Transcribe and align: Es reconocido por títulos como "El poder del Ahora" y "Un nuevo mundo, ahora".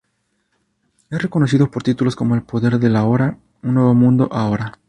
Es 1.11 1.21
reconocido 1.21 1.69
por 1.69 1.83
títulos 1.83 2.15
como 2.15 2.33
"El 2.33 2.41
poder 2.41 2.79
del 2.79 2.95
Ahora" 2.95 3.37
y 3.61 3.67
"Un 3.67 3.75
nuevo 3.75 3.93
mundo, 3.93 4.29
ahora". 4.31 4.79